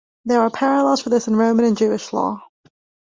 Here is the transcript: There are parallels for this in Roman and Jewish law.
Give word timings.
There 0.25 0.41
are 0.41 0.49
parallels 0.49 0.99
for 1.01 1.11
this 1.11 1.27
in 1.27 1.35
Roman 1.35 1.63
and 1.63 1.77
Jewish 1.77 2.11
law. 2.11 2.41